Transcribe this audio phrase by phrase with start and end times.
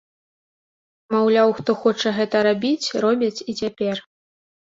[1.15, 3.95] Маўляў, хто хоча гэта рабіць, робіць і цяпер.